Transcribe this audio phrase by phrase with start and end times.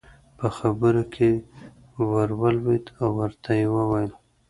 [0.37, 1.29] په خبرو کې
[2.09, 4.11] ور ولوېد او ورته ویې وویل.